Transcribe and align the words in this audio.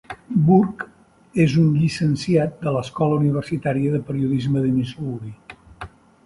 Burke 0.45 0.85
és 1.43 1.57
un 1.63 1.67
llicenciat 1.81 2.55
de 2.63 2.73
l'Escola 2.77 3.19
Universitària 3.19 3.93
de 3.97 4.01
Periodisme 4.09 4.65
de 4.65 4.73
Missouri. 4.79 5.33